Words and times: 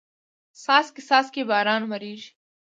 څاڅکي 0.61 1.01
څاڅکي 1.07 1.41
باران 1.49 1.81
وریږي 1.87 2.29